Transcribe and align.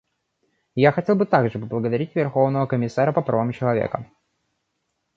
Я 0.73 0.91
хотел 0.91 1.15
бы 1.15 1.27
также 1.27 1.59
поблагодарить 1.59 2.15
Верховного 2.15 2.65
комиссара 2.65 3.11
по 3.11 3.21
правам 3.21 3.51
человека. 3.53 4.09